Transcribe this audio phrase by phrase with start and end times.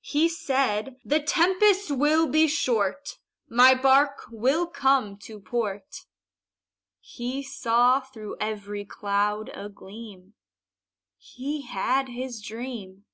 [0.00, 6.06] He said, "The tempest will be short, My bark will come to port."
[6.98, 10.32] He saw through every cloud a gleam
[11.18, 13.04] He had his dream.